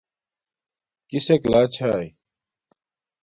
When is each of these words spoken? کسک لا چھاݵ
کسک 1.09 1.41
لا 1.51 1.61
چھاݵ 1.73 2.07